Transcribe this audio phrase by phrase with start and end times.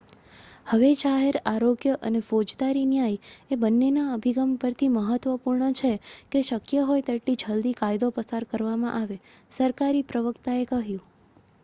[0.65, 3.19] """હવે જાહેર આરોગ્ય અને ફોજદારી ન્યાય
[3.49, 5.91] એ બન્નેના અભિગમ પરથી મહત્ત્વપૂર્ણ છે
[6.31, 9.19] કે શક્ય હોય એટલી જલદી કાયદો પસાર કરવામાં આવે,"
[9.51, 11.05] સરકારી પ્રવક્તાએ કહ્યું.